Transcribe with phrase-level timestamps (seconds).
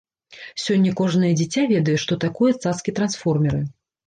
[0.61, 3.63] Сёння кожнае дзіця ведае, што такое цацкі-трансформеры.